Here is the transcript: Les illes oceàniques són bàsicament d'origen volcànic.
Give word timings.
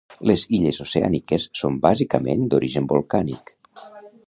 Les 0.27 0.45
illes 0.57 0.79
oceàniques 0.85 1.45
són 1.61 1.77
bàsicament 1.85 2.49
d'origen 2.55 2.91
volcànic. 2.95 3.57